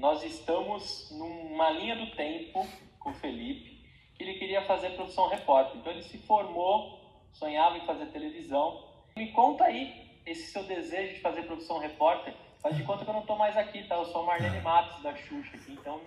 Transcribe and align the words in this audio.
nós 0.00 0.24
estamos 0.24 1.10
numa 1.10 1.70
linha 1.70 1.94
do 1.94 2.10
tempo 2.16 2.66
com 2.98 3.10
o 3.10 3.14
Felipe, 3.14 3.84
que 4.14 4.24
ele 4.24 4.38
queria 4.38 4.64
fazer 4.66 4.90
profissão 4.90 5.28
repórter. 5.28 5.76
Então 5.78 5.92
ele 5.92 6.02
se 6.02 6.18
formou, 6.18 7.28
sonhava 7.32 7.76
em 7.76 7.86
fazer 7.86 8.06
televisão. 8.06 8.88
Me 9.14 9.30
conta 9.32 9.64
aí 9.64 10.18
esse 10.24 10.50
seu 10.50 10.64
desejo 10.64 11.14
de 11.14 11.20
fazer 11.20 11.42
profissão 11.42 11.78
repórter. 11.78 12.34
Faz 12.62 12.76
de 12.76 12.82
conta 12.82 13.04
que 13.04 13.10
eu 13.10 13.14
não 13.14 13.20
estou 13.20 13.36
mais 13.36 13.56
aqui, 13.56 13.82
tá? 13.84 13.96
Eu 13.96 14.06
sou 14.06 14.22
a 14.22 14.26
Marlene 14.26 14.60
Matos 14.62 15.02
da 15.02 15.14
Xuxa 15.14 15.56
aqui, 15.56 15.72
então 15.72 16.00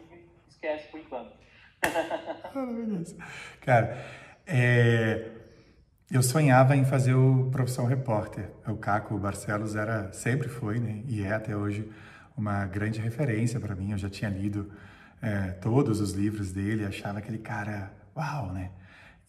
esquece 0.47 0.87
por 0.89 0.99
enquanto. 0.99 1.31
Cara, 3.61 4.03
é, 4.47 5.31
eu 6.11 6.23
sonhava 6.23 6.75
em 6.75 6.85
fazer 6.85 7.13
o 7.13 7.49
profissão 7.51 7.85
repórter. 7.85 8.51
O 8.67 8.75
Caco 8.75 9.17
Barcelos 9.19 9.75
era, 9.75 10.11
sempre 10.13 10.47
foi, 10.47 10.79
né? 10.79 11.03
E 11.07 11.23
é 11.23 11.33
até 11.33 11.55
hoje 11.55 11.91
uma 12.35 12.65
grande 12.65 12.99
referência 12.99 13.59
para 13.59 13.75
mim. 13.75 13.91
Eu 13.91 13.97
já 13.97 14.09
tinha 14.09 14.29
lido 14.29 14.71
é, 15.21 15.51
todos 15.51 16.01
os 16.01 16.11
livros 16.11 16.51
dele, 16.51 16.85
achava 16.85 17.19
aquele 17.19 17.37
cara, 17.37 17.91
uau, 18.15 18.51
né? 18.51 18.71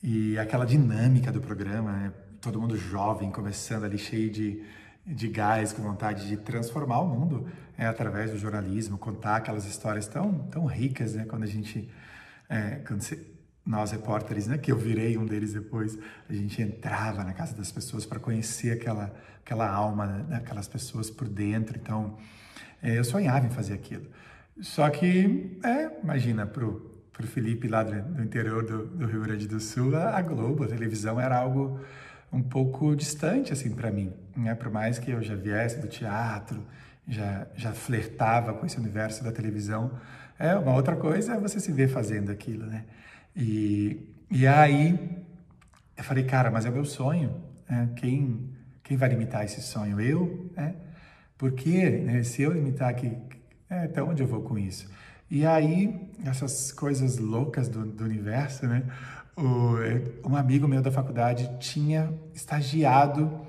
E 0.03 0.39
aquela 0.39 0.67
dinâmica 0.67 1.33
do 1.33 1.41
programa, 1.41 1.93
né? 1.93 2.13
todo 2.41 2.61
mundo 2.61 2.77
jovem, 2.77 3.31
começando 3.31 3.85
ali 3.85 3.97
cheio 3.97 4.31
de, 4.31 4.63
de 5.07 5.29
gás, 5.29 5.73
com 5.73 5.83
vontade 5.83 6.29
de 6.29 6.37
transformar 6.37 7.01
o 7.01 7.09
mundo 7.09 7.49
é, 7.79 7.87
através 7.87 8.31
do 8.31 8.39
jornalismo, 8.39 8.99
contar 8.99 9.37
aquelas 9.37 9.65
histórias 9.65 10.07
tão, 10.07 10.41
tão 10.51 10.67
ricas, 10.67 11.15
né? 11.15 11.25
Quando 11.25 11.45
a 11.45 11.47
gente, 11.47 11.89
é, 12.49 12.83
quando 12.87 13.01
se, 13.01 13.34
nós 13.67 13.93
repórteres, 13.93 14.47
né, 14.47 14.59
que 14.59 14.71
eu 14.71 14.77
virei 14.77 15.17
um 15.17 15.25
deles 15.25 15.55
depois, 15.55 15.99
a 16.29 16.33
gente 16.33 16.61
entrava 16.61 17.25
na 17.25 17.33
casa 17.33 17.55
das 17.55 17.73
pessoas 17.73 18.05
para 18.05 18.19
conhecer 18.19 18.73
aquela, 18.73 19.15
aquela 19.45 19.69
alma 19.69 20.27
daquelas 20.29 20.69
pessoas 20.69 21.11
por 21.11 21.29
dentro. 21.29 21.79
Então, 21.79 22.19
é, 22.83 22.99
eu 22.99 23.05
sonhava 23.05 23.47
em 23.47 23.51
fazer 23.51 23.75
aquilo. 23.75 24.07
Só 24.61 24.89
que, 24.91 25.59
é, 25.65 25.91
imagina, 26.03 26.47
pro 26.47 26.95
pro 27.15 27.27
Felipe 27.27 27.69
lá 27.69 27.83
do, 27.83 28.03
do 28.03 28.23
interior 28.23 28.65
do, 28.65 28.87
do, 28.87 29.07
Rio 29.07 29.23
Grande 29.23 29.47
do 29.47 29.61
Sul, 29.61 29.97
a, 29.97 30.19
a 30.19 30.21
Globo, 30.21 30.65
a 30.65 30.67
televisão 30.67 31.21
era 31.21 31.39
algo 31.39 31.81
um 32.33 32.43
pouco 32.43 32.95
distante 32.97 33.53
assim 33.53 33.71
para 33.71 33.91
mim, 33.91 34.13
né? 34.37 34.55
Por 34.55 34.69
mais 34.69 34.99
que 34.99 35.13
eu 35.13 35.23
já 35.23 35.37
viesse 35.37 35.79
do 35.79 35.87
teatro, 35.87 36.63
já 37.09 37.47
já 37.55 37.73
flertava 37.73 38.53
com 38.53 38.67
esse 38.67 38.77
universo 38.77 39.23
da 39.23 39.31
televisão, 39.31 39.93
é 40.37 40.57
uma 40.57 40.75
outra 40.75 40.97
coisa 40.97 41.35
é 41.35 41.39
você 41.39 41.61
se 41.61 41.71
ver 41.71 41.89
fazendo 41.89 42.33
aquilo, 42.33 42.67
né? 42.67 42.85
E 43.37 44.15
e 44.31 44.47
aí 44.47 44.99
eu 45.97 46.03
falei, 46.05 46.25
cara, 46.25 46.51
mas 46.51 46.65
é 46.67 46.71
o 46.71 46.73
meu 46.73 46.85
sonho, 46.85 47.35
né? 47.69 47.89
quem 47.97 48.51
quem 48.83 48.97
vai 48.97 49.09
limitar 49.09 49.45
esse 49.45 49.63
sonho? 49.63 50.01
Eu, 50.01 50.51
né? 50.57 50.75
Porque 51.39 51.91
né, 51.91 52.23
se 52.23 52.43
eu 52.43 52.53
limitar 52.53 52.91
aqui, 52.91 53.17
é, 53.69 53.85
até 53.85 54.03
onde 54.03 54.23
eu 54.23 54.27
vou 54.27 54.43
com 54.43 54.59
isso? 54.59 54.89
E 55.31 55.45
aí, 55.47 56.11
essas 56.25 56.71
coisas 56.71 57.19
loucas 57.19 57.69
do, 57.69 57.85
do 57.85 58.05
universo, 58.05 58.67
né? 58.67 58.85
O, 59.37 60.29
um 60.29 60.37
amigo 60.37 60.69
meu 60.69 60.83
da 60.83 60.93
faculdade 60.93 61.51
tinha 61.59 62.13
estagiado 62.35 63.41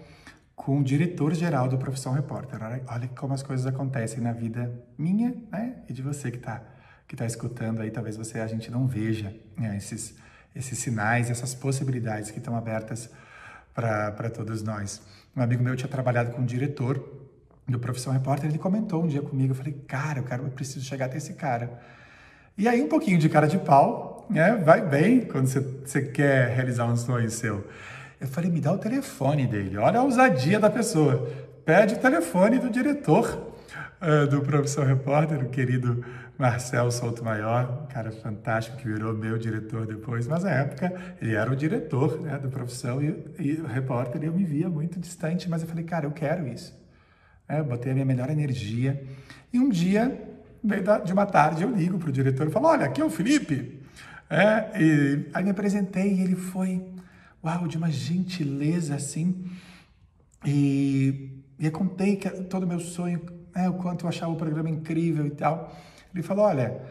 com 0.56 0.80
o 0.80 0.84
diretor-geral 0.84 1.68
do 1.68 1.78
Profissão 1.78 2.14
Repórter. 2.14 2.64
Olha, 2.64 2.82
olha, 2.88 3.08
como 3.10 3.34
as 3.34 3.44
coisas 3.44 3.68
acontecem 3.68 4.22
na 4.22 4.32
vida 4.32 4.74
minha 4.98 5.36
né? 5.52 5.76
e 5.88 5.94
de 5.94 6.02
você 6.02 6.32
que 6.32 6.38
está 6.38 6.64
que 7.08 7.16
tá 7.16 7.26
escutando 7.26 7.82
aí. 7.82 7.92
Talvez 7.92 8.18
você, 8.18 8.40
a 8.40 8.48
gente 8.48 8.72
não 8.72 8.88
veja 8.88 9.36
né? 9.58 9.78
esses, 9.78 10.16
esses 10.56 10.78
sinais, 10.80 11.30
essas 11.30 11.54
possibilidades 11.54 12.32
que 12.32 12.40
estão 12.40 12.56
abertas 12.56 13.10
para 13.74 14.30
todos 14.30 14.62
nós. 14.62 15.02
Um 15.36 15.42
amigo 15.42 15.62
meu 15.62 15.76
tinha 15.76 15.90
trabalhado 15.90 16.32
com 16.32 16.42
um 16.42 16.46
diretor 16.46 17.04
do 17.68 17.80
Profissão 17.80 18.14
Repórter, 18.14 18.50
ele 18.50 18.60
comentou 18.60 19.04
um 19.04 19.08
dia 19.08 19.22
comigo, 19.22 19.52
eu 19.52 19.56
falei, 19.56 19.74
cara, 19.88 20.20
eu, 20.20 20.24
quero, 20.24 20.44
eu 20.44 20.50
preciso 20.52 20.86
chegar 20.86 21.06
até 21.06 21.18
esse 21.18 21.34
cara. 21.34 21.80
E 22.58 22.68
aí 22.68 22.82
um 22.82 22.88
pouquinho 22.88 23.18
de 23.18 23.28
cara 23.28 23.48
de 23.48 23.58
pau, 23.58 24.26
né, 24.30 24.56
vai 24.56 24.82
bem 24.82 25.22
quando 25.22 25.48
você, 25.48 25.60
você 25.60 26.02
quer 26.04 26.56
realizar 26.56 26.86
um 26.86 26.96
sonho 26.96 27.30
seu. 27.30 27.68
Eu 28.22 28.28
falei, 28.28 28.50
me 28.50 28.62
dá 28.62 28.72
o 28.72 28.78
telefone 28.78 29.46
dele, 29.46 29.78
olha 29.78 30.00
a 30.00 30.04
ousadia 30.04 30.60
da 30.60 30.70
pessoa. 30.70 31.30
Pede 31.66 31.96
o 31.96 31.98
telefone 31.98 32.60
do 32.60 32.70
diretor 32.70 33.55
do 34.30 34.42
Profissão 34.42 34.84
Repórter, 34.84 35.44
o 35.44 35.50
querido 35.50 36.04
Marcel 36.38 36.92
Souto 36.92 37.24
Maior, 37.24 37.84
um 37.84 37.88
cara 37.88 38.12
fantástico 38.12 38.78
que 38.78 38.88
virou 38.88 39.14
meu 39.14 39.38
diretor 39.38 39.86
depois, 39.88 40.28
mas 40.28 40.44
na 40.44 40.52
época 40.52 40.94
ele 41.22 41.34
era 41.34 41.52
o 41.52 41.56
diretor 41.56 42.20
né, 42.22 42.38
do 42.38 42.50
Profissão 42.50 43.02
e, 43.02 43.26
e 43.40 43.54
o 43.62 43.66
repórter 43.66 44.24
e 44.24 44.26
eu 44.26 44.34
me 44.34 44.44
via 44.44 44.70
muito 44.70 45.00
distante, 45.00 45.50
mas 45.50 45.62
eu 45.62 45.68
falei, 45.68 45.86
cara, 45.86 46.06
eu 46.06 46.12
quero 46.12 46.48
isso. 46.48 46.78
É, 47.48 47.60
eu 47.60 47.64
botei 47.64 47.92
a 47.92 47.94
minha 47.96 48.06
melhor 48.06 48.30
energia. 48.30 49.04
E 49.54 49.60
um 49.60 49.70
dia, 49.70 50.20
de 51.06 51.14
uma 51.14 51.26
tarde, 51.26 51.64
eu 51.64 51.72
ligo 51.72 51.98
para 52.00 52.10
o 52.10 52.12
diretor 52.12 52.48
e 52.48 52.52
falo: 52.52 52.68
Olha, 52.68 52.86
aqui 52.86 53.00
é 53.02 53.06
o 53.06 53.10
Felipe. 53.10 53.82
É, 54.30 54.82
e 54.82 55.30
aí 55.34 55.44
me 55.44 55.52
apresentei 55.52 56.14
e 56.16 56.22
ele 56.22 56.36
foi, 56.36 56.84
uau, 57.44 57.68
de 57.68 57.78
uma 57.78 57.92
gentileza 57.92 58.96
assim. 58.96 59.46
E, 60.44 61.44
e 61.60 61.66
eu 61.66 61.72
contei 61.72 62.16
que 62.16 62.30
todo 62.46 62.64
o 62.64 62.68
meu 62.68 62.80
sonho, 62.80 63.22
né, 63.56 63.70
o 63.70 63.74
quanto 63.74 64.06
eu 64.06 64.10
achava 64.10 64.32
o 64.32 64.36
programa 64.36 64.70
incrível 64.70 65.26
e 65.26 65.32
tal. 65.32 65.74
Ele 66.14 66.22
falou: 66.22 66.46
Olha, 66.46 66.82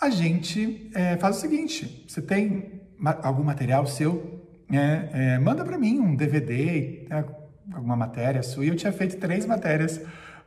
a 0.00 0.10
gente 0.10 0.90
é, 0.94 1.16
faz 1.16 1.36
o 1.36 1.40
seguinte: 1.40 2.04
você 2.08 2.22
tem 2.22 2.80
algum 3.22 3.42
material 3.42 3.86
seu? 3.86 4.38
É, 4.70 5.34
é, 5.34 5.38
manda 5.38 5.64
para 5.64 5.78
mim 5.78 5.98
um 5.98 6.14
DVD, 6.14 7.06
né, 7.08 7.24
alguma 7.72 7.96
matéria 7.96 8.42
sua. 8.42 8.64
E 8.64 8.68
eu 8.68 8.76
tinha 8.76 8.92
feito 8.92 9.16
três 9.18 9.46
matérias 9.46 10.00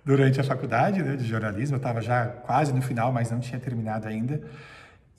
durante 0.03 0.39
a 0.39 0.43
faculdade 0.43 1.01
né, 1.01 1.15
de 1.15 1.25
jornalismo. 1.25 1.75
Eu 1.75 1.77
estava 1.77 2.01
já 2.01 2.25
quase 2.25 2.73
no 2.73 2.81
final, 2.81 3.11
mas 3.11 3.31
não 3.31 3.39
tinha 3.39 3.59
terminado 3.59 4.07
ainda. 4.07 4.41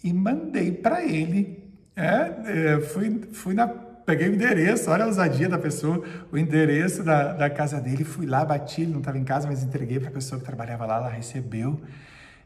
E 0.03 0.13
mandei 0.13 0.73
para 0.73 1.05
ele. 1.05 1.71
É, 1.95 2.75
é, 2.75 2.81
fui, 2.81 3.29
fui 3.33 3.55
na, 3.55 3.71
peguei 4.05 4.29
o 4.29 4.35
endereço, 4.35 4.91
olha 4.91 5.05
a 5.05 5.07
ousadia 5.07 5.49
da 5.49 5.59
pessoa, 5.59 6.05
o 6.31 6.39
endereço 6.39 7.03
da, 7.03 7.33
da 7.33 7.51
casa 7.51 7.81
dele. 7.81 8.05
Fui 8.05 8.27
lá, 8.27 8.45
bati, 8.45 8.83
ele 8.83 8.93
não 8.93 8.99
estava 8.99 9.19
em 9.19 9.25
casa, 9.25 9.47
mas 9.47 9.63
entreguei 9.63 9.99
para 9.99 10.09
a 10.09 10.13
pessoa 10.13 10.39
que 10.39 10.45
trabalhava 10.45 10.87
lá. 10.87 10.97
Ela 10.97 11.11
recebeu. 11.11 11.81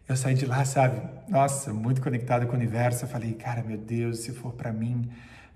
Eu 0.08 0.16
saí 0.16 0.34
de 0.34 0.46
lá, 0.46 0.64
sabe? 0.64 1.00
Nossa, 1.28 1.72
muito 1.72 2.00
conectado 2.00 2.46
com 2.46 2.52
o 2.52 2.56
universo. 2.56 3.04
Eu 3.04 3.08
falei, 3.08 3.32
cara, 3.34 3.62
meu 3.62 3.76
Deus, 3.76 4.20
se 4.20 4.32
for 4.32 4.52
para 4.52 4.72
mim, 4.72 5.08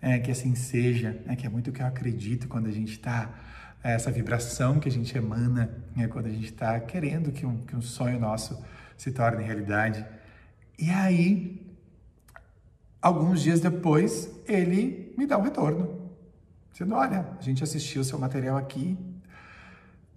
é, 0.02 0.18
que 0.18 0.30
assim 0.30 0.54
seja, 0.54 1.16
é, 1.28 1.36
que 1.36 1.46
é 1.46 1.48
muito 1.48 1.70
o 1.70 1.72
que 1.72 1.82
eu 1.82 1.86
acredito 1.86 2.48
quando 2.48 2.66
a 2.66 2.72
gente 2.72 2.92
está 2.92 3.30
essa 3.82 4.10
vibração 4.10 4.78
que 4.78 4.88
a 4.88 4.92
gente 4.92 5.16
emana 5.16 5.70
né, 5.96 6.06
quando 6.06 6.26
a 6.26 6.30
gente 6.30 6.46
está 6.46 6.78
querendo 6.80 7.32
que 7.32 7.46
um, 7.46 7.56
que 7.62 7.74
um 7.74 7.80
sonho 7.80 8.20
nosso 8.20 8.62
se 8.96 9.10
torne 9.10 9.42
realidade. 9.42 10.04
E 10.78 10.90
aí, 10.90 11.69
alguns 13.00 13.40
dias 13.42 13.60
depois, 13.60 14.30
ele 14.46 15.14
me 15.16 15.26
dá 15.26 15.38
um 15.38 15.42
retorno, 15.42 16.10
dizendo: 16.72 16.94
Olha, 16.94 17.26
a 17.38 17.42
gente 17.42 17.62
assistiu 17.62 18.02
o 18.02 18.04
seu 18.04 18.18
material 18.18 18.56
aqui 18.56 18.98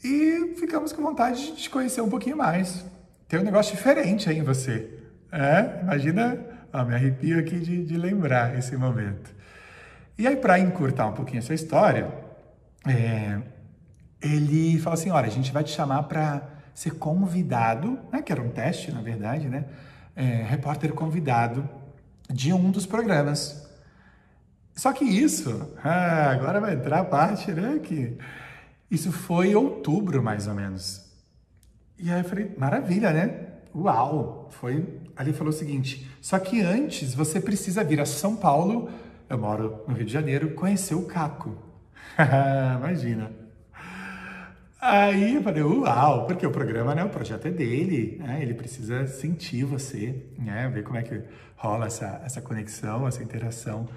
e 0.04 0.56
ficamos 0.58 0.92
com 0.92 1.02
vontade 1.02 1.42
de 1.46 1.56
te 1.56 1.70
conhecer 1.70 2.02
um 2.02 2.10
pouquinho 2.10 2.38
mais. 2.38 2.86
Tem 3.28 3.40
um 3.40 3.44
negócio 3.44 3.76
diferente 3.76 4.30
aí 4.30 4.38
em 4.38 4.44
você. 4.44 5.00
É? 5.32 5.82
Imagina, 5.82 6.38
ó, 6.72 6.84
me 6.84 6.94
arrepio 6.94 7.40
aqui 7.40 7.60
de, 7.60 7.84
de 7.86 7.98
lembrar 7.98 8.58
esse 8.58 8.76
momento. 8.76 9.34
E 10.18 10.28
aí, 10.28 10.36
para 10.36 10.60
encurtar 10.60 11.08
um 11.08 11.14
pouquinho 11.14 11.40
essa 11.40 11.54
história, 11.54 12.14
é, 12.86 13.42
ele 14.22 14.78
fala 14.80 14.94
assim, 14.94 15.10
olha, 15.10 15.26
a 15.26 15.32
gente 15.32 15.52
vai 15.52 15.64
te 15.64 15.72
chamar 15.72 16.04
para 16.04 16.44
ser 16.76 16.92
convidado, 16.92 17.98
né, 18.12 18.22
que 18.22 18.32
era 18.32 18.42
um 18.42 18.50
teste, 18.50 18.92
na 18.92 19.02
verdade, 19.02 19.50
né, 19.50 19.66
é, 20.16 20.44
repórter 20.44 20.94
convidado 20.94 21.68
de 22.32 22.54
um 22.54 22.72
dos 22.72 22.86
programas. 22.86 23.68
Só 24.76 24.92
que 24.92 25.06
isso, 25.06 25.74
ah, 25.84 26.32
agora 26.32 26.60
vai 26.60 26.74
entrar 26.74 27.00
a 27.00 27.06
parte, 27.06 27.52
né, 27.52 27.80
que 27.82 28.18
isso 28.90 29.12
foi 29.12 29.50
em 29.50 29.56
outubro, 29.56 30.22
mais 30.22 30.48
ou 30.48 30.54
menos. 30.54 31.04
E 31.98 32.12
aí 32.12 32.20
eu 32.20 32.26
falei, 32.26 32.54
maravilha, 32.58 33.12
né? 33.12 33.48
Uau! 33.76 34.50
Foi, 34.52 35.02
ali 35.16 35.34
falou 35.34 35.52
o 35.52 35.56
seguinte, 35.56 36.10
só 36.22 36.38
que 36.38 36.62
antes 36.62 37.14
você 37.14 37.40
precisa 37.40 37.84
vir 37.84 38.00
a 38.00 38.06
São 38.06 38.36
Paulo, 38.36 38.90
eu 39.30 39.38
moro 39.38 39.84
no 39.88 39.96
Rio 39.96 40.06
de 40.06 40.14
Janeiro, 40.14 40.54
conhecer 40.54 40.96
o 40.96 41.06
Caco. 41.06 41.58
Imagina. 42.78 43.43
Aí 44.86 45.36
eu 45.36 45.42
falei, 45.42 45.64
uau, 45.64 46.26
porque 46.26 46.46
o 46.46 46.52
programa, 46.52 46.94
né, 46.94 47.06
o 47.06 47.10
projeto 47.10 47.48
é 47.48 47.52
dele, 47.52 48.18
né, 48.20 48.40
ele 48.42 48.54
precisa 48.54 49.08
sentir 49.08 49.64
você, 49.64 50.26
né, 50.38 50.70
ver 50.74 50.84
como 50.84 50.98
é 50.98 51.02
que 51.02 51.22
rola 51.56 51.86
essa, 51.86 52.22
essa 52.26 52.42
conexão, 52.42 53.08
essa 53.08 53.24
interação. 53.24 53.88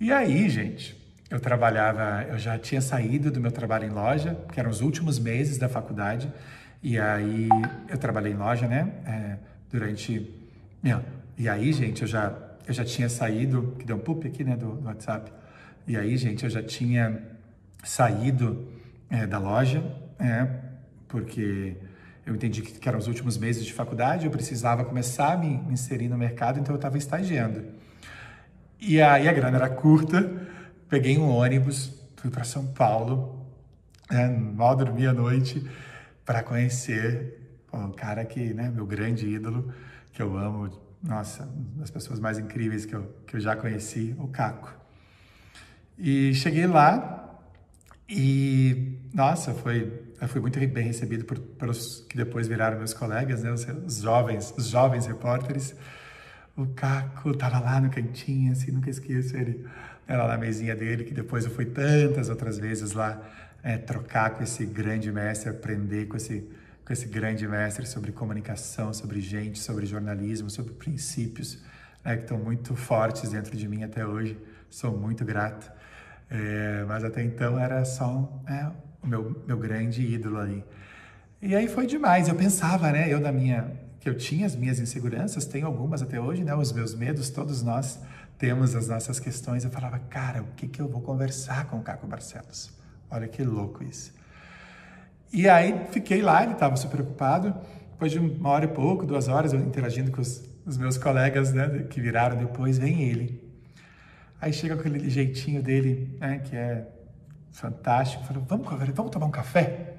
E 0.00 0.10
aí, 0.10 0.48
gente, 0.48 0.96
eu 1.30 1.38
trabalhava, 1.38 2.26
eu 2.26 2.38
já 2.38 2.58
tinha 2.58 2.80
saído 2.80 3.30
do 3.30 3.38
meu 3.38 3.52
trabalho 3.52 3.84
em 3.84 3.90
loja, 3.90 4.34
que 4.50 4.58
eram 4.58 4.70
os 4.70 4.80
últimos 4.80 5.18
meses 5.18 5.58
da 5.58 5.68
faculdade, 5.68 6.32
e 6.82 6.98
aí 6.98 7.46
eu 7.90 7.98
trabalhei 7.98 8.32
em 8.32 8.36
loja, 8.36 8.66
né, 8.66 8.94
é, 9.06 9.36
durante... 9.70 10.34
E 11.36 11.48
aí, 11.50 11.70
gente, 11.70 12.00
eu 12.00 12.08
já, 12.08 12.32
eu 12.66 12.72
já 12.72 12.82
tinha 12.82 13.10
saído, 13.10 13.76
que 13.78 13.84
deu 13.84 13.96
um 13.96 14.00
pup 14.00 14.26
aqui, 14.26 14.42
né, 14.42 14.56
do, 14.56 14.76
do 14.76 14.86
WhatsApp, 14.86 15.30
e 15.86 15.98
aí, 15.98 16.16
gente, 16.16 16.44
eu 16.44 16.50
já 16.50 16.62
tinha 16.62 17.20
saído 17.82 18.72
é, 19.10 19.26
da 19.26 19.38
loja, 19.38 19.84
é, 20.18 20.46
porque 21.08 21.76
eu 22.26 22.34
entendi 22.34 22.62
que, 22.62 22.72
que 22.78 22.88
eram 22.88 22.98
os 22.98 23.06
últimos 23.06 23.36
meses 23.36 23.64
de 23.64 23.72
faculdade, 23.72 24.24
eu 24.24 24.30
precisava 24.30 24.84
começar 24.84 25.34
a 25.34 25.36
me, 25.36 25.58
me 25.58 25.74
inserir 25.74 26.08
no 26.08 26.16
mercado, 26.16 26.58
então 26.58 26.74
eu 26.74 26.78
estava 26.78 26.96
estagiando. 26.96 27.64
E 28.80 29.00
aí 29.00 29.28
a 29.28 29.32
grana 29.32 29.56
era 29.56 29.68
curta, 29.68 30.30
peguei 30.88 31.18
um 31.18 31.28
ônibus, 31.28 31.92
fui 32.16 32.30
para 32.30 32.44
São 32.44 32.66
Paulo, 32.66 33.46
né, 34.10 34.28
mal 34.28 34.76
dormi 34.76 35.06
à 35.06 35.12
noite, 35.12 35.68
para 36.24 36.42
conhecer 36.42 37.40
o 37.70 37.76
um 37.76 37.92
cara 37.92 38.24
que, 38.24 38.54
né, 38.54 38.70
meu 38.70 38.86
grande 38.86 39.26
ídolo, 39.26 39.72
que 40.12 40.22
eu 40.22 40.36
amo, 40.36 40.70
nossa, 41.02 41.48
das 41.76 41.90
pessoas 41.90 42.18
mais 42.18 42.38
incríveis 42.38 42.86
que 42.86 42.94
eu, 42.94 43.14
que 43.26 43.36
eu 43.36 43.40
já 43.40 43.54
conheci, 43.54 44.14
o 44.18 44.28
Caco. 44.28 44.72
E 45.98 46.34
cheguei 46.34 46.66
lá 46.66 47.38
e, 48.08 48.98
nossa, 49.12 49.52
foi 49.52 50.03
eu 50.20 50.28
fui 50.28 50.40
muito 50.40 50.58
bem 50.68 50.86
recebido 50.86 51.24
por, 51.24 51.38
pelos 51.38 52.04
que 52.08 52.16
depois 52.16 52.46
viraram 52.46 52.78
meus 52.78 52.94
colegas, 52.94 53.42
né, 53.42 53.52
os, 53.52 53.66
os 53.86 53.98
jovens, 53.98 54.54
os 54.56 54.68
jovens 54.68 55.06
repórteres. 55.06 55.74
O 56.56 56.66
Caco 56.66 57.30
estava 57.30 57.58
lá 57.58 57.80
no 57.80 57.90
cantinho, 57.90 58.52
assim, 58.52 58.70
nunca 58.70 58.88
esqueço 58.88 59.36
ele, 59.36 59.66
era 60.06 60.22
lá 60.24 60.32
na 60.32 60.38
mesinha 60.38 60.76
dele, 60.76 61.04
que 61.04 61.12
depois 61.12 61.44
eu 61.44 61.50
fui 61.50 61.66
tantas 61.66 62.28
outras 62.28 62.58
vezes 62.58 62.92
lá 62.92 63.20
é, 63.62 63.78
trocar 63.78 64.30
com 64.30 64.42
esse 64.42 64.64
grande 64.64 65.10
mestre, 65.10 65.48
aprender 65.48 66.06
com 66.06 66.16
esse, 66.16 66.48
com 66.84 66.92
esse 66.92 67.06
grande 67.06 67.48
mestre 67.48 67.86
sobre 67.86 68.12
comunicação, 68.12 68.92
sobre 68.92 69.20
gente, 69.20 69.58
sobre 69.58 69.86
jornalismo, 69.86 70.50
sobre 70.50 70.74
princípios, 70.74 71.60
né, 72.04 72.16
que 72.16 72.22
estão 72.22 72.38
muito 72.38 72.76
fortes 72.76 73.30
dentro 73.30 73.56
de 73.56 73.66
mim 73.66 73.82
até 73.82 74.06
hoje. 74.06 74.38
Sou 74.68 74.96
muito 74.96 75.24
grato. 75.24 75.72
É, 76.30 76.84
mas 76.86 77.04
até 77.04 77.22
então 77.22 77.58
era 77.58 77.84
só 77.84 78.42
é, 78.46 78.66
o 78.66 78.93
meu, 79.04 79.42
meu 79.46 79.58
grande 79.58 80.02
ídolo 80.02 80.38
ali. 80.38 80.64
E 81.40 81.54
aí 81.54 81.68
foi 81.68 81.86
demais. 81.86 82.28
Eu 82.28 82.34
pensava, 82.34 82.90
né? 82.90 83.12
Eu 83.12 83.20
da 83.20 83.30
minha 83.30 83.84
que 84.00 84.08
eu 84.08 84.14
tinha 84.14 84.44
as 84.44 84.54
minhas 84.54 84.78
inseguranças, 84.78 85.46
tenho 85.46 85.66
algumas 85.66 86.02
até 86.02 86.20
hoje, 86.20 86.44
né? 86.44 86.54
Os 86.54 86.72
meus 86.72 86.94
medos, 86.94 87.30
todos 87.30 87.62
nós 87.62 87.98
temos 88.36 88.74
as 88.74 88.88
nossas 88.88 89.18
questões. 89.18 89.64
Eu 89.64 89.70
falava, 89.70 89.98
cara, 89.98 90.42
o 90.42 90.46
que 90.54 90.68
que 90.68 90.80
eu 90.80 90.86
vou 90.86 91.00
conversar 91.00 91.66
com 91.66 91.78
o 91.78 91.82
Caco 91.82 92.06
Barcelos? 92.06 92.70
Olha 93.10 93.26
que 93.26 93.42
louco 93.42 93.82
isso. 93.82 94.12
E 95.32 95.48
aí 95.48 95.86
fiquei 95.90 96.20
lá, 96.20 96.42
ele 96.42 96.52
estava 96.52 96.76
super 96.76 96.98
preocupado. 96.98 97.54
Depois 97.92 98.12
de 98.12 98.18
uma 98.18 98.50
hora 98.50 98.66
e 98.66 98.68
pouco, 98.68 99.06
duas 99.06 99.26
horas, 99.26 99.54
eu 99.54 99.60
interagindo 99.60 100.10
com 100.10 100.20
os, 100.20 100.44
os 100.66 100.76
meus 100.76 100.98
colegas, 100.98 101.54
né? 101.54 101.86
Que 101.88 101.98
viraram 101.98 102.36
depois, 102.36 102.76
vem 102.76 103.02
ele. 103.04 103.42
Aí 104.38 104.52
chega 104.52 104.74
aquele 104.74 105.08
jeitinho 105.08 105.62
dele, 105.62 106.14
né? 106.20 106.40
Que 106.40 106.54
é 106.54 106.86
fantástico. 107.54 108.24
Falei, 108.24 108.42
vamos, 108.46 108.66
vamos 108.94 109.10
tomar 109.10 109.26
um 109.26 109.30
café? 109.30 109.94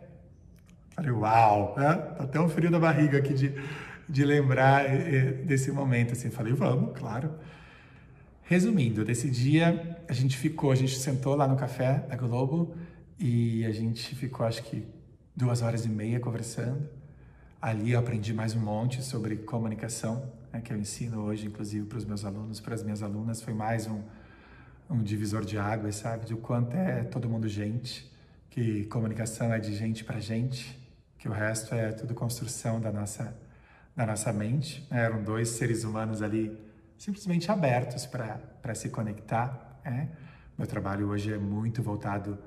Falei, 0.92 1.12
uau, 1.12 1.74
né? 1.78 1.96
Tá 1.96 2.24
até 2.24 2.40
um 2.40 2.48
frio 2.48 2.69
na 2.69 2.80
barriga 2.80 3.18
aqui 3.18 3.34
de, 3.34 3.54
de 4.07 4.24
lembrar 4.24 4.86
eh, 4.86 5.16
eh, 5.16 5.31
desse 5.44 5.72
momento. 5.72 6.12
Assim, 6.12 6.30
falei, 6.30 6.54
vamos, 6.54 6.98
claro. 6.98 7.34
Resumindo, 8.44 9.04
desse 9.04 9.30
dia 9.30 9.98
a 10.07 10.13
gente 10.13 10.38
ficou, 10.38 10.72
a 10.72 10.75
gente 10.75 11.00
sentou 11.00 11.34
lá 11.36 11.48
no 11.48 11.56
café 11.56 12.06
da 12.07 12.16
Globo 12.16 12.75
e 13.18 13.66
a 13.66 13.72
gente 13.72 14.16
ficou, 14.16 14.46
acho 14.46 14.62
que 14.62 14.86
duas 15.36 15.62
horas 15.62 15.86
e 15.86 15.90
meia 15.90 16.19
conversando. 16.19 16.88
Ali 17.60 17.94
eu 17.94 18.00
aprendi 18.00 18.34
mais 18.34 18.54
um 18.54 18.60
monte 18.60 19.01
sobre 19.01 19.38
comunicação, 19.38 20.31
né, 20.54 20.62
que 20.62 20.72
eu 20.72 20.78
ensino 20.78 21.22
hoje, 21.22 21.48
inclusive, 21.48 21.88
para 21.88 21.98
os 21.98 22.06
meus 22.06 22.24
alunos, 22.24 22.60
para 22.60 22.75
as 22.75 22.84
minhas 22.84 23.01
alunas. 23.01 23.42
Foi 23.42 23.54
mais 23.54 23.88
um, 23.88 24.01
um 24.90 25.02
divisor 25.02 25.44
de 25.44 25.58
águas, 25.58 25.96
sabe? 25.96 26.26
De 26.26 26.34
o 26.34 26.38
quanto 26.38 26.76
é 26.76 27.04
todo 27.04 27.30
mundo 27.30 27.48
gente, 27.48 28.12
que 28.50 28.86
comunicação 28.86 29.54
é 29.54 29.60
de 29.60 29.76
gente 29.76 30.04
para 30.04 30.20
gente, 30.20 30.80
que 31.18 31.28
o 31.28 31.32
resto 31.32 31.74
é 31.74 31.92
tudo 31.92 32.14
construção 32.14 32.80
da 32.80 32.92
nossa, 32.92 33.36
da 33.96 34.06
nossa 34.06 34.32
mente. 34.32 34.86
Eram 34.92 35.24
dois 35.24 35.50
seres 35.50 35.84
humanos 35.84 36.22
ali 36.22 36.58
simplesmente 36.98 37.52
abertos 37.52 38.06
para 38.06 38.76
se 38.76 38.90
conectar. 38.90 39.80
Né? 39.84 40.10
Meu 40.58 40.68
trabalho 40.68 41.10
hoje 41.10 41.34
é 41.34 41.38
muito 41.38 41.82
voltado 41.82 42.38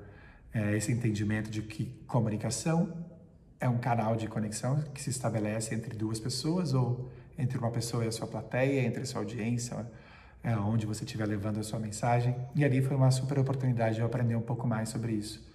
a 0.53 0.59
é, 0.59 0.75
esse 0.75 0.91
entendimento 0.91 1.49
de 1.49 1.61
que 1.61 1.85
comunicação 2.07 3.05
é 3.59 3.67
um 3.67 3.77
canal 3.77 4.15
de 4.15 4.27
conexão 4.27 4.81
que 4.93 5.01
se 5.01 5.09
estabelece 5.09 5.75
entre 5.75 5.95
duas 5.95 6.19
pessoas 6.19 6.73
ou 6.73 7.11
entre 7.37 7.57
uma 7.57 7.71
pessoa 7.71 8.03
e 8.03 8.07
a 8.07 8.11
sua 8.11 8.27
plateia, 8.27 8.81
entre 8.81 9.03
a 9.03 9.05
sua 9.05 9.21
audiência, 9.21 9.85
é, 10.43 10.55
onde 10.55 10.85
você 10.85 11.03
estiver 11.03 11.25
levando 11.25 11.59
a 11.59 11.63
sua 11.63 11.79
mensagem. 11.79 12.35
E 12.55 12.63
ali 12.63 12.81
foi 12.81 12.95
uma 12.95 13.11
super 13.11 13.39
oportunidade 13.39 13.95
de 13.95 14.01
eu 14.01 14.07
aprender 14.07 14.35
um 14.35 14.41
pouco 14.41 14.67
mais 14.67 14.89
sobre 14.89 15.13
isso. 15.13 15.47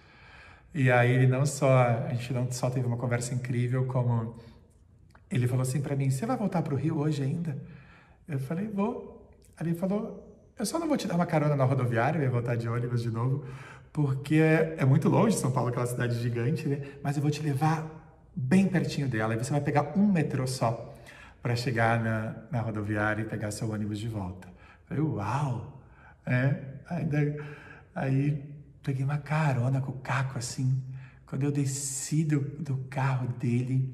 E 0.75 0.91
aí 0.91 1.13
ele 1.13 1.27
não 1.27 1.47
só, 1.47 2.05
a 2.07 2.09
gente 2.15 2.33
não 2.33 2.51
só 2.51 2.69
teve 2.69 2.87
uma 2.87 2.97
conversa 2.97 3.33
incrível, 3.33 3.87
como 3.87 4.35
ele 5.31 5.47
falou 5.47 5.63
assim 5.63 5.81
para 5.81 5.95
mim, 5.95 6.11
você 6.11 6.27
vai 6.27 6.37
voltar 6.37 6.63
para 6.63 6.75
o 6.75 6.77
Rio 6.77 6.99
hoje 6.99 7.23
ainda? 7.23 7.57
Eu 8.29 8.39
falei, 8.39 8.69
vou. 8.69 9.31
Aí 9.57 9.69
ele 9.69 9.75
falou, 9.75 10.25
eu 10.59 10.67
só 10.67 10.79
não 10.79 10.89
vou 10.89 10.97
te 10.97 11.07
dar 11.07 11.15
uma 11.15 11.27
carona 11.27 11.57
na 11.57 11.65
rodoviária, 11.65 12.19
eu 12.19 12.23
ia 12.23 12.31
voltar 12.31 12.57
de 12.57 12.69
ônibus 12.69 13.03
de 13.03 13.11
novo, 13.11 13.45
porque 13.93 14.37
é, 14.37 14.85
muito 14.85 15.09
longe 15.09 15.37
São 15.37 15.51
Paulo, 15.51 15.71
aquela 15.71 15.87
cidade 15.87 16.21
gigante, 16.21 16.69
né? 16.69 16.83
Mas 17.03 17.17
eu 17.17 17.23
vou 17.23 17.31
te 17.31 17.43
levar 17.43 17.87
bem 18.35 18.67
pertinho 18.67 19.09
dela, 19.09 19.35
e 19.35 19.39
você 19.39 19.51
vai 19.51 19.61
pegar 19.61 19.93
um 19.97 20.11
metrô 20.11 20.47
só 20.47 20.93
para 21.43 21.55
chegar 21.55 22.03
na, 22.03 22.37
na 22.51 22.61
rodoviária 22.61 23.23
e 23.23 23.25
pegar 23.25 23.51
seu 23.51 23.71
ônibus 23.71 23.99
de 23.99 24.09
volta. 24.09 24.54
Falei, 24.87 25.03
uau! 25.03 25.83
É, 26.27 26.79
ainda, 26.89 27.37
aí 27.95 28.45
peguei 28.83 29.05
uma 29.05 29.19
carona 29.19 29.81
com 29.81 29.93
o 29.93 29.99
Caco, 29.99 30.39
assim. 30.39 30.83
Quando 31.27 31.43
eu 31.43 31.53
desci 31.53 32.25
do, 32.25 32.41
do 32.41 32.77
carro 32.89 33.29
dele, 33.29 33.93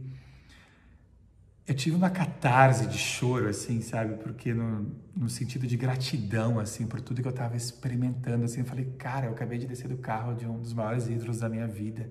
eu 1.66 1.74
tive 1.74 1.94
uma 1.94 2.10
catarse 2.10 2.86
de 2.86 2.98
choro, 2.98 3.48
assim, 3.48 3.80
sabe? 3.80 4.16
Porque 4.22 4.52
no, 4.52 4.90
no 5.16 5.28
sentido 5.28 5.66
de 5.66 5.76
gratidão, 5.76 6.58
assim, 6.58 6.86
por 6.86 7.00
tudo 7.00 7.22
que 7.22 7.28
eu 7.28 7.30
estava 7.30 7.56
experimentando, 7.56 8.44
assim. 8.44 8.60
Eu 8.60 8.66
falei, 8.66 8.86
cara, 8.98 9.26
eu 9.26 9.32
acabei 9.32 9.58
de 9.58 9.66
descer 9.66 9.88
do 9.88 9.96
carro 9.96 10.34
de 10.34 10.46
um 10.46 10.58
dos 10.58 10.72
maiores 10.72 11.06
ídolos 11.06 11.38
da 11.38 11.48
minha 11.48 11.68
vida. 11.68 12.10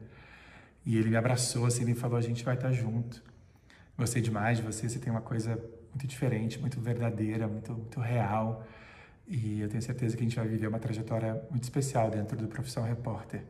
E 0.85 0.97
ele 0.97 1.09
me 1.09 1.17
abraçou, 1.17 1.65
assim, 1.65 1.83
ele 1.83 1.93
falou, 1.93 2.17
a 2.17 2.21
gente 2.21 2.43
vai 2.43 2.55
estar 2.55 2.71
junto. 2.71 3.21
Gostei 3.97 4.21
demais 4.21 4.59
de 4.59 4.63
você, 4.63 4.87
você 4.87 4.97
tem 4.97 5.11
uma 5.11 5.21
coisa 5.21 5.61
muito 5.93 6.07
diferente, 6.07 6.59
muito 6.59 6.79
verdadeira, 6.79 7.47
muito, 7.47 7.73
muito 7.73 7.99
real. 7.99 8.65
E 9.27 9.61
eu 9.61 9.69
tenho 9.69 9.81
certeza 9.81 10.17
que 10.17 10.23
a 10.23 10.25
gente 10.25 10.35
vai 10.35 10.47
viver 10.47 10.67
uma 10.67 10.79
trajetória 10.79 11.41
muito 11.51 11.63
especial 11.63 12.09
dentro 12.09 12.35
do 12.35 12.47
Profissão 12.47 12.83
Repórter. 12.83 13.43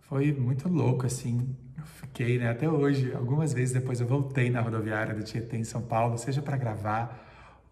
Foi 0.00 0.32
muito 0.32 0.68
louco, 0.68 1.06
assim. 1.06 1.56
Eu 1.76 1.84
fiquei, 1.84 2.38
né, 2.38 2.50
até 2.50 2.68
hoje, 2.68 3.12
algumas 3.14 3.52
vezes 3.52 3.72
depois 3.72 4.00
eu 4.00 4.06
voltei 4.06 4.50
na 4.50 4.60
rodoviária 4.60 5.14
do 5.14 5.22
Tietê 5.22 5.56
em 5.56 5.64
São 5.64 5.82
Paulo, 5.82 6.16
seja 6.18 6.42
para 6.42 6.56
gravar 6.56 7.24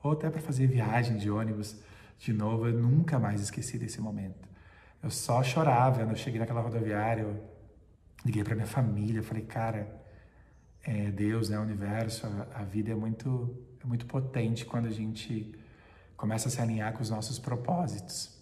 ou 0.03 0.13
até 0.13 0.29
para 0.31 0.41
fazer 0.41 0.67
viagem 0.67 1.17
de 1.17 1.31
ônibus 1.31 1.77
de 2.19 2.33
novo. 2.33 2.67
Eu 2.67 2.75
nunca 2.75 3.19
mais 3.19 3.41
esqueci 3.41 3.79
desse 3.79 4.01
momento. 4.01 4.49
Eu 5.03 5.11
só 5.11 5.43
chorava 5.43 5.99
quando 5.99 6.11
eu 6.11 6.17
cheguei 6.17 6.41
naquela 6.41 6.61
rodoviária. 6.61 7.23
Eu 7.23 7.41
liguei 8.25 8.43
para 8.43 8.55
minha 8.55 8.67
família, 8.67 9.23
falei, 9.23 9.45
cara, 9.45 10.04
é, 10.85 11.11
Deus, 11.11 11.49
né, 11.49 11.59
o 11.59 11.63
universo, 11.63 12.27
a, 12.27 12.61
a, 12.61 12.65
vida 12.65 12.93
é 12.93 12.95
muito, 12.95 13.57
é 13.83 13.87
muito 13.87 14.05
potente 14.05 14.67
quando 14.67 14.87
a 14.87 14.91
gente 14.91 15.55
começa 16.17 16.49
a 16.49 16.51
se 16.51 16.61
alinhar 16.61 16.93
com 16.93 17.03
os 17.03 17.09
nossos 17.09 17.39
propósitos. 17.39 18.39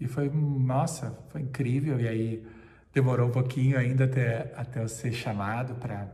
E 0.00 0.06
foi, 0.06 0.30
nossa, 0.30 1.18
foi 1.28 1.42
incrível. 1.42 2.00
E 2.00 2.08
aí 2.08 2.46
demorou 2.92 3.28
um 3.28 3.32
pouquinho 3.32 3.78
ainda 3.78 4.04
até, 4.04 4.52
até 4.56 4.82
eu 4.82 4.88
ser 4.88 5.12
chamado 5.12 5.74
para. 5.74 6.08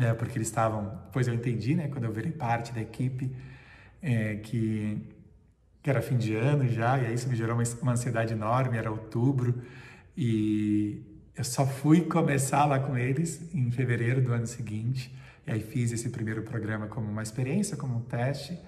É, 0.00 0.12
porque 0.14 0.36
eles 0.36 0.48
estavam. 0.48 1.00
Depois 1.06 1.28
eu 1.28 1.34
entendi, 1.34 1.74
né, 1.74 1.88
quando 1.88 2.04
eu 2.04 2.12
virei 2.12 2.32
parte 2.32 2.72
da 2.72 2.80
equipe, 2.80 3.36
é, 4.00 4.36
que, 4.36 5.06
que 5.82 5.90
era 5.90 6.02
fim 6.02 6.16
de 6.16 6.34
ano 6.34 6.66
já, 6.66 6.98
e 6.98 7.06
aí 7.06 7.14
isso 7.14 7.28
me 7.28 7.36
gerou 7.36 7.54
uma, 7.54 7.64
uma 7.82 7.92
ansiedade 7.92 8.32
enorme. 8.32 8.78
Era 8.78 8.90
outubro, 8.90 9.62
e 10.16 11.11
eu 11.36 11.44
só 11.44 11.66
fui 11.66 12.02
começar 12.02 12.64
lá 12.66 12.78
com 12.78 12.96
eles 12.96 13.54
em 13.54 13.70
fevereiro 13.70 14.20
do 14.20 14.32
ano 14.32 14.46
seguinte. 14.46 15.14
E 15.46 15.50
aí 15.50 15.60
fiz 15.60 15.90
esse 15.90 16.10
primeiro 16.10 16.42
programa 16.42 16.86
como 16.86 17.10
uma 17.10 17.22
experiência, 17.22 17.76
como 17.76 17.96
um 17.96 18.00
teste. 18.02 18.58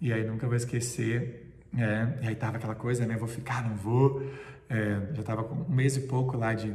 E 0.00 0.12
aí 0.12 0.24
nunca 0.26 0.46
vou 0.46 0.56
esquecer. 0.56 1.54
É, 1.76 2.24
e 2.24 2.28
aí 2.28 2.34
tava 2.34 2.58
aquela 2.58 2.74
coisa, 2.74 3.06
né? 3.06 3.16
Vou 3.16 3.28
ficar, 3.28 3.66
não 3.66 3.76
vou. 3.76 4.22
É, 4.68 5.14
já 5.14 5.22
tava 5.22 5.44
com 5.44 5.54
um 5.54 5.74
mês 5.74 5.96
e 5.96 6.02
pouco 6.02 6.36
lá 6.36 6.52
de, 6.52 6.74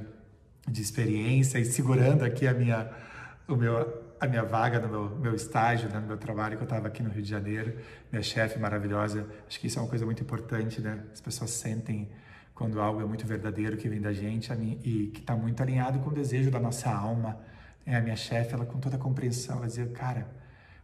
de 0.68 0.82
experiência 0.82 1.60
e 1.60 1.66
segurando 1.66 2.24
aqui 2.24 2.48
a 2.48 2.54
minha, 2.54 2.90
o 3.48 3.56
meu, 3.56 4.16
a 4.20 4.28
minha 4.28 4.44
vaga 4.44 4.80
no 4.80 4.90
meu, 4.90 5.10
meu 5.18 5.36
estágio, 5.36 5.88
né, 5.90 6.00
no 6.00 6.08
meu 6.08 6.18
trabalho, 6.18 6.58
que 6.58 6.64
eu 6.64 6.66
estava 6.66 6.88
aqui 6.88 7.04
no 7.04 7.12
Rio 7.12 7.22
de 7.22 7.30
Janeiro. 7.30 7.78
Minha 8.12 8.24
chefe 8.24 8.58
maravilhosa. 8.58 9.28
Acho 9.48 9.60
que 9.60 9.68
isso 9.68 9.78
é 9.78 9.82
uma 9.84 9.90
coisa 9.90 10.04
muito 10.04 10.24
importante, 10.24 10.82
né? 10.82 11.04
As 11.14 11.22
pessoas 11.22 11.52
sentem 11.52 12.10
quando 12.62 12.80
algo 12.80 13.02
é 13.02 13.06
muito 13.06 13.26
verdadeiro 13.26 13.76
que 13.76 13.90
vem 13.90 14.00
da 14.00 14.14
gente 14.14 14.54
e 14.84 15.08
que 15.08 15.22
está 15.22 15.36
muito 15.36 15.64
alinhado 15.64 15.98
com 15.98 16.12
o 16.12 16.14
desejo 16.14 16.52
da 16.52 16.60
nossa 16.60 16.92
alma. 16.92 17.40
É, 17.84 17.96
a 17.96 18.02
minha 18.02 18.16
chefe, 18.16 18.54
ela 18.54 18.68
com 18.68 18.80
toda 18.80 18.98
a 18.98 19.00
compreensão, 19.00 19.58
ela 19.58 19.66
dizia, 19.66 19.88
cara, 19.88 20.28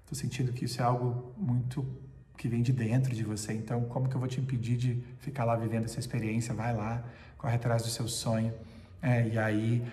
estou 0.02 0.18
sentindo 0.18 0.52
que 0.52 0.66
isso 0.66 0.82
é 0.82 0.84
algo 0.84 1.36
muito 1.38 1.88
que 2.36 2.48
vem 2.48 2.64
de 2.64 2.74
dentro 2.74 3.14
de 3.14 3.24
você, 3.24 3.54
então 3.54 3.84
como 3.84 4.10
que 4.10 4.16
eu 4.16 4.20
vou 4.20 4.28
te 4.28 4.42
impedir 4.42 4.76
de 4.76 5.04
ficar 5.20 5.46
lá 5.46 5.56
vivendo 5.56 5.86
essa 5.86 6.00
experiência? 6.00 6.52
Vai 6.52 6.76
lá, 6.76 7.04
corre 7.38 7.54
atrás 7.54 7.84
do 7.84 7.90
seu 7.90 8.08
sonho. 8.08 8.52
É, 9.00 9.28
e 9.28 9.38
aí, 9.38 9.84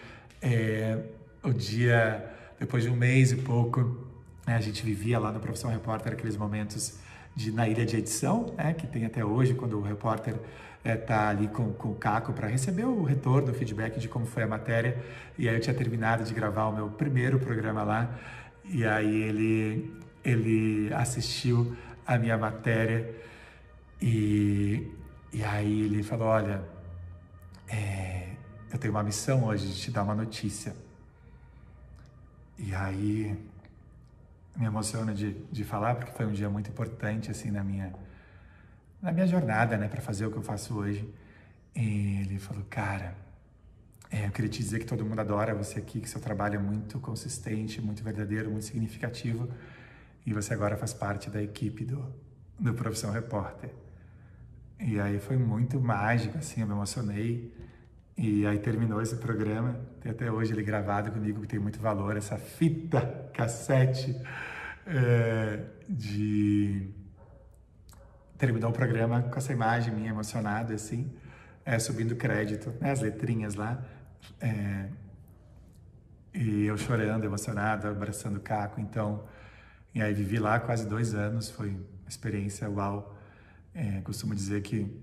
é, 0.40 0.98
o 1.42 1.52
dia 1.52 2.34
depois 2.58 2.84
de 2.84 2.88
um 2.88 2.96
mês 2.96 3.30
e 3.30 3.36
pouco, 3.36 4.08
né, 4.46 4.56
a 4.56 4.60
gente 4.60 4.82
vivia 4.82 5.18
lá 5.18 5.30
no 5.30 5.38
Profissão 5.38 5.70
Repórter 5.70 6.14
aqueles 6.14 6.38
momentos 6.38 6.98
de, 7.36 7.52
na 7.52 7.68
ilha 7.68 7.84
de 7.84 7.96
edição, 7.96 8.54
né, 8.56 8.72
que 8.72 8.86
tem 8.86 9.04
até 9.04 9.22
hoje, 9.22 9.52
quando 9.52 9.78
o 9.78 9.82
repórter 9.82 10.34
é, 10.84 11.02
ali 11.12 11.48
com, 11.48 11.72
com 11.72 11.90
o 11.90 11.94
Caco 11.94 12.32
para 12.32 12.46
receber 12.46 12.84
o 12.84 13.02
retorno, 13.02 13.50
o 13.50 13.54
feedback 13.54 13.98
de 13.98 14.08
como 14.08 14.26
foi 14.26 14.42
a 14.42 14.46
matéria. 14.46 15.02
E 15.38 15.48
aí 15.48 15.54
eu 15.54 15.60
tinha 15.60 15.74
terminado 15.74 16.24
de 16.24 16.34
gravar 16.34 16.66
o 16.66 16.72
meu 16.72 16.90
primeiro 16.90 17.38
programa 17.38 17.82
lá, 17.82 18.18
e 18.64 18.84
aí 18.84 19.22
ele, 19.22 19.92
ele 20.22 20.92
assistiu 20.92 21.74
a 22.06 22.18
minha 22.18 22.36
matéria 22.36 23.14
e, 24.00 24.92
e 25.32 25.42
aí 25.42 25.82
ele 25.82 26.02
falou, 26.02 26.28
olha, 26.28 26.62
é, 27.68 28.28
eu 28.70 28.78
tenho 28.78 28.92
uma 28.92 29.02
missão 29.02 29.44
hoje 29.44 29.66
de 29.66 29.80
te 29.80 29.90
dar 29.90 30.02
uma 30.02 30.14
notícia. 30.14 30.76
E 32.58 32.74
aí 32.74 33.36
me 34.56 34.66
emociona 34.66 35.14
de, 35.14 35.32
de 35.50 35.64
falar, 35.64 35.94
porque 35.96 36.12
foi 36.12 36.26
um 36.26 36.32
dia 36.32 36.48
muito 36.48 36.70
importante, 36.70 37.30
assim, 37.30 37.50
na 37.50 37.64
minha, 37.64 37.92
na 39.04 39.12
minha 39.12 39.26
jornada, 39.26 39.76
né, 39.76 39.86
para 39.86 40.00
fazer 40.00 40.24
o 40.24 40.30
que 40.30 40.38
eu 40.38 40.42
faço 40.42 40.74
hoje. 40.74 41.06
E 41.76 42.22
ele 42.22 42.38
falou, 42.38 42.64
cara, 42.70 43.14
é, 44.10 44.26
eu 44.26 44.30
queria 44.30 44.50
te 44.50 44.62
dizer 44.62 44.78
que 44.78 44.86
todo 44.86 45.04
mundo 45.04 45.20
adora 45.20 45.54
você 45.54 45.78
aqui, 45.78 46.00
que 46.00 46.08
seu 46.08 46.20
trabalho 46.20 46.54
é 46.56 46.58
muito 46.58 46.98
consistente, 46.98 47.82
muito 47.82 48.02
verdadeiro, 48.02 48.50
muito 48.50 48.64
significativo, 48.64 49.46
e 50.24 50.32
você 50.32 50.54
agora 50.54 50.74
faz 50.78 50.94
parte 50.94 51.28
da 51.28 51.42
equipe 51.42 51.84
do, 51.84 52.02
do 52.58 52.72
Profissão 52.72 53.10
Repórter. 53.10 53.70
E 54.80 54.98
aí 54.98 55.20
foi 55.20 55.36
muito 55.36 55.78
mágico, 55.78 56.38
assim, 56.38 56.62
eu 56.62 56.66
me 56.66 56.72
emocionei. 56.72 57.52
E 58.16 58.46
aí 58.46 58.58
terminou 58.58 59.02
esse 59.02 59.16
programa, 59.16 59.78
tem 60.00 60.12
até 60.12 60.32
hoje 60.32 60.54
ele 60.54 60.62
gravado 60.62 61.10
comigo, 61.12 61.42
que 61.42 61.48
tem 61.48 61.58
muito 61.58 61.78
valor, 61.78 62.16
essa 62.16 62.38
fita 62.38 63.02
cassete 63.34 64.18
é, 64.86 65.62
de... 65.86 67.03
Terminou 68.44 68.68
o 68.68 68.74
programa 68.74 69.22
com 69.22 69.38
essa 69.38 69.54
imagem 69.54 69.94
minha 69.94 70.10
emocionada, 70.10 70.74
assim, 70.74 71.10
é, 71.64 71.78
subindo 71.78 72.14
crédito, 72.14 72.74
né, 72.78 72.90
as 72.90 73.00
letrinhas 73.00 73.54
lá. 73.54 73.82
É, 74.38 74.90
e 76.34 76.66
eu 76.66 76.76
chorando, 76.76 77.24
emocionado, 77.24 77.88
abraçando 77.88 78.36
o 78.36 78.40
Caco. 78.40 78.82
Então, 78.82 79.24
e 79.94 80.02
aí 80.02 80.12
vivi 80.12 80.38
lá 80.38 80.60
quase 80.60 80.86
dois 80.86 81.14
anos, 81.14 81.48
foi 81.48 81.70
uma 81.70 82.06
experiência 82.06 82.68
uau. 82.68 83.16
É, 83.72 84.02
costumo 84.02 84.34
dizer 84.34 84.60
que 84.60 84.94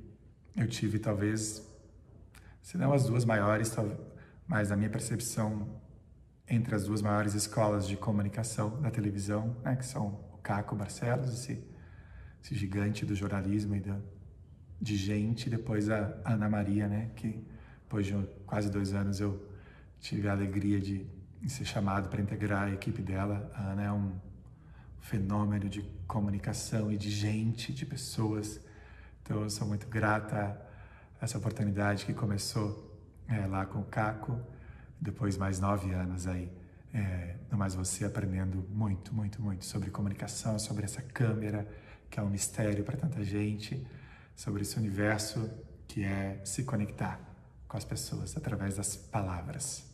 eu 0.56 0.68
tive 0.68 1.00
talvez 1.00 1.68
se 2.62 2.78
não 2.78 2.94
as 2.94 3.06
duas 3.08 3.26
maiores, 3.26 3.76
mas 4.48 4.70
na 4.70 4.76
minha 4.76 4.92
percepção, 4.92 5.68
entre 6.48 6.76
as 6.76 6.84
duas 6.84 7.02
maiores 7.02 7.34
escolas 7.34 7.88
de 7.88 7.98
comunicação 7.98 8.80
da 8.80 8.92
televisão, 8.92 9.58
né, 9.64 9.76
que 9.76 9.86
são 9.88 10.20
o 10.32 10.38
Caco 10.44 10.76
Barcelos, 10.76 11.34
esse, 11.34 11.71
esse 12.44 12.56
gigante 12.56 13.06
do 13.06 13.16
jornalismo 13.16 13.76
e 13.76 13.80
da, 13.80 13.98
de 14.82 14.96
gente, 14.96 15.50
depois 15.50 15.90
a 15.90 16.18
Ana 16.26 16.50
Maria, 16.50 16.88
né, 16.88 17.12
que 17.16 17.44
depois 17.84 18.08
de 18.08 18.14
quase 18.46 18.70
dois 18.70 18.94
anos 18.94 19.20
eu 19.20 19.48
tive 20.00 20.28
a 20.28 20.32
alegria 20.32 20.80
de, 20.80 21.06
ser 21.48 21.66
chamado 21.66 22.08
para 22.10 22.22
integrar 22.22 22.68
a 22.68 22.72
equipe 22.72 23.02
dela. 23.02 23.52
A 23.54 23.72
Ana 23.72 23.84
é 23.84 23.92
um 23.92 24.14
fenômeno 25.00 25.68
de 25.68 25.82
comunicação 26.08 26.92
e 26.92 26.98
de 26.98 27.10
gente, 27.10 27.74
de 27.74 27.86
pessoas. 27.86 28.60
Então 29.22 29.42
eu 29.42 29.50
sou 29.50 29.68
muito 29.68 29.88
grata 29.88 30.60
essa 31.20 31.38
oportunidade 31.38 32.06
que 32.06 32.14
começou 32.14 32.98
é, 33.28 33.46
lá 33.46 33.66
com 33.66 33.80
o 33.80 33.84
Caco, 33.84 34.40
depois 35.00 35.38
mais 35.38 35.60
nove 35.60 35.92
anos 35.92 36.28
aí, 36.28 36.52
é, 36.94 37.36
mais 37.52 37.76
você 37.76 38.06
aprendendo 38.06 38.66
muito, 38.70 39.14
muito, 39.14 39.42
muito 39.42 39.66
sobre 39.66 39.90
comunicação, 39.90 40.58
sobre 40.58 40.86
essa 40.86 41.02
câmera 41.02 41.68
que 42.12 42.20
é 42.20 42.24
um 42.24 42.30
mistério 42.30 42.84
para 42.84 42.98
tanta 42.98 43.24
gente, 43.24 43.88
sobre 44.36 44.62
esse 44.64 44.78
universo 44.78 45.50
que 45.88 46.04
é 46.04 46.42
se 46.44 46.64
conectar 46.64 47.20
com 47.68 47.78
as 47.78 47.86
pessoas 47.86 48.36
através 48.36 48.76
das 48.76 48.98
palavras 48.98 49.90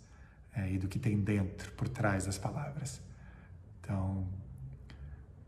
é, 0.56 0.72
e 0.72 0.80
do 0.80 0.88
que 0.88 0.98
tem 0.98 1.20
dentro, 1.20 1.72
por 1.74 1.88
trás 1.88 2.26
das 2.26 2.38
palavras. 2.38 3.00
Então, 3.80 4.28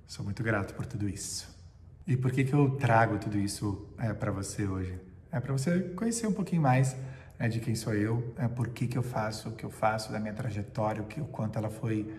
sou 0.06 0.24
muito 0.24 0.44
grato 0.44 0.76
por 0.76 0.86
tudo 0.86 1.10
isso. 1.10 1.50
E 2.06 2.16
por 2.16 2.32
que 2.32 2.44
que 2.44 2.54
eu 2.54 2.72
trago 2.78 3.18
tudo 3.18 3.38
isso 3.38 3.88
é, 3.98 4.14
para 4.14 4.32
você 4.32 4.68
hoje? 4.68 5.00
É 5.32 5.40
para 5.40 5.54
você 5.54 5.82
conhecer 5.96 6.28
um 6.28 6.34
pouquinho 6.34 6.62
mais 6.62 6.96
né, 7.38 7.48
de 7.48 7.60
quem 7.60 7.74
sou 7.74 7.94
eu, 7.96 8.34
é, 8.38 8.48
por 8.48 8.68
que, 8.70 8.88
que 8.88 8.98
eu 8.98 9.04
faço 9.04 9.50
o 9.50 9.52
que 9.54 9.64
eu 9.64 9.70
faço, 9.72 10.12
da 10.12 10.20
minha 10.20 10.34
trajetória, 10.34 11.02
o, 11.02 11.06
que, 11.06 11.20
o 11.20 11.26
quanto 11.26 11.58
ela 11.58 11.70
foi 11.70 12.14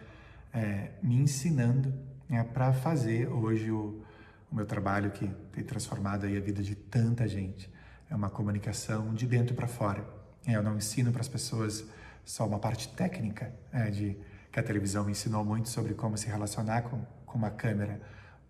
é, 0.52 0.90
me 1.02 1.16
ensinando 1.16 1.92
né, 2.28 2.42
para 2.42 2.72
fazer 2.72 3.28
hoje 3.28 3.70
o, 3.70 4.02
o, 4.50 4.54
meu 4.54 4.66
trabalho 4.66 5.10
que 5.10 5.26
tem 5.52 5.64
transformado 5.64 6.26
aí 6.26 6.36
a 6.36 6.40
vida 6.40 6.62
de 6.62 6.74
tanta 6.74 7.26
gente. 7.26 7.70
É 8.08 8.14
uma 8.14 8.30
comunicação 8.30 9.14
de 9.14 9.26
dentro 9.26 9.54
para 9.54 9.66
fora. 9.66 10.04
É, 10.46 10.54
eu 10.56 10.62
não 10.62 10.76
ensino 10.76 11.12
para 11.12 11.20
as 11.20 11.28
pessoas 11.28 11.84
só 12.24 12.46
uma 12.46 12.58
parte 12.58 12.88
técnica 12.88 13.52
é, 13.72 13.90
de 13.90 14.16
que 14.50 14.58
a 14.58 14.62
televisão 14.62 15.04
me 15.04 15.12
ensinou 15.12 15.44
muito 15.44 15.68
sobre 15.68 15.94
como 15.94 16.16
se 16.16 16.26
relacionar 16.26 16.82
com, 16.82 17.00
com 17.24 17.38
uma 17.38 17.50
câmera, 17.50 18.00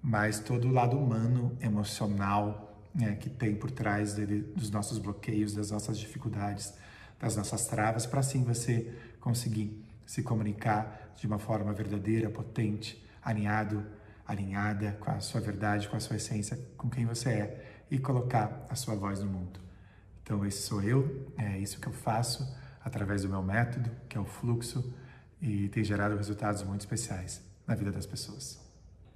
mas 0.03 0.41
todo 0.41 0.69
o 0.69 0.73
lado 0.73 0.99
humano, 0.99 1.57
emocional, 1.61 2.89
né, 2.95 3.17
que 3.17 3.29
tem 3.29 3.55
por 3.55 3.71
trás 3.71 4.15
dele, 4.15 4.41
dos 4.57 4.71
nossos 4.71 4.99
bloqueios, 4.99 5.55
das 5.55 5.71
nossas 5.71 5.99
dificuldades, 5.99 6.73
das 7.19 7.37
nossas 7.37 7.67
travas, 7.67 8.07
para 8.07 8.21
assim 8.21 8.43
você 8.43 8.93
conseguir 9.21 9.85
se 10.07 10.23
comunicar 10.23 11.13
de 11.17 11.27
uma 11.27 11.39
forma 11.39 11.73
verdadeira, 11.73 12.31
potente, 12.31 13.05
alinhado, 13.23 13.85
alinhada 14.31 14.97
com 15.01 15.11
a 15.11 15.21
sua 15.21 15.41
verdade, 15.41 15.89
com 15.89 15.97
a 15.97 16.01
sua 16.01 16.17
essência, 16.17 16.59
com 16.77 16.89
quem 16.89 17.05
você 17.05 17.29
é 17.31 17.85
e 17.91 17.99
colocar 17.99 18.65
a 18.69 18.75
sua 18.77 18.95
voz 18.95 19.21
no 19.21 19.27
mundo. 19.27 19.59
Então 20.23 20.47
esse 20.47 20.63
sou 20.63 20.81
eu, 20.83 21.27
é 21.37 21.59
isso 21.59 21.81
que 21.81 21.89
eu 21.89 21.93
faço 21.93 22.57
através 22.85 23.23
do 23.23 23.29
meu 23.29 23.43
método, 23.43 23.91
que 24.09 24.17
é 24.17 24.21
o 24.21 24.25
fluxo, 24.25 24.95
e 25.43 25.69
tem 25.69 25.83
gerado 25.83 26.17
resultados 26.17 26.63
muito 26.63 26.83
especiais 26.83 27.43
na 27.67 27.75
vida 27.75 27.91
das 27.91 28.07
pessoas. 28.07 28.61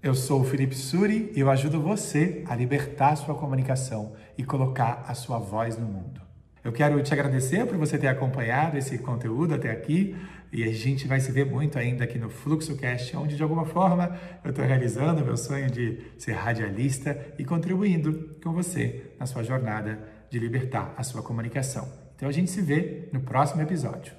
Eu 0.02 0.14
sou 0.14 0.40
o 0.40 0.44
Felipe 0.44 0.74
Suri 0.74 1.32
e 1.34 1.40
eu 1.40 1.50
ajudo 1.50 1.80
você 1.80 2.44
a 2.48 2.56
libertar 2.56 3.12
a 3.12 3.16
sua 3.16 3.34
comunicação 3.34 4.14
e 4.36 4.44
colocar 4.44 5.04
a 5.06 5.14
sua 5.14 5.38
voz 5.38 5.78
no 5.78 5.86
mundo. 5.86 6.20
Eu 6.62 6.72
quero 6.72 7.02
te 7.02 7.12
agradecer 7.12 7.66
por 7.66 7.76
você 7.76 7.96
ter 7.98 8.08
acompanhado 8.08 8.76
esse 8.76 8.98
conteúdo 8.98 9.54
até 9.54 9.70
aqui 9.70 10.16
e 10.52 10.62
a 10.62 10.72
gente 10.72 11.06
vai 11.06 11.20
se 11.20 11.32
ver 11.32 11.46
muito 11.46 11.78
ainda 11.78 12.04
aqui 12.04 12.18
no 12.18 12.30
FluxoCast, 12.30 13.16
onde 13.16 13.36
de 13.36 13.42
alguma 13.42 13.64
forma 13.64 14.18
eu 14.44 14.50
estou 14.50 14.64
realizando 14.64 15.24
meu 15.24 15.36
sonho 15.36 15.70
de 15.70 15.98
ser 16.18 16.32
radialista 16.32 17.34
e 17.38 17.44
contribuindo 17.44 18.36
com 18.42 18.52
você 18.52 19.12
na 19.18 19.26
sua 19.26 19.42
jornada 19.42 19.98
de 20.30 20.38
libertar 20.38 20.94
a 20.96 21.02
sua 21.02 21.22
comunicação. 21.22 21.88
Então 22.16 22.28
a 22.28 22.32
gente 22.32 22.50
se 22.50 22.60
vê 22.60 23.08
no 23.12 23.20
próximo 23.20 23.62
episódio. 23.62 24.12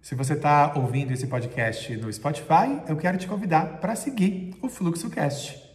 Se 0.00 0.14
você 0.14 0.32
está 0.32 0.72
ouvindo 0.76 1.12
esse 1.12 1.26
podcast 1.26 1.94
no 1.96 2.12
Spotify, 2.12 2.80
eu 2.88 2.96
quero 2.96 3.18
te 3.18 3.26
convidar 3.26 3.80
para 3.80 3.94
seguir 3.94 4.54
o 4.62 4.68
FluxoCast. 4.68 5.69